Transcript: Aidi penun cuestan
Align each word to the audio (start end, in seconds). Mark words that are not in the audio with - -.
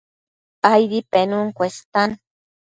Aidi 0.71 0.99
penun 1.11 1.47
cuestan 1.57 2.09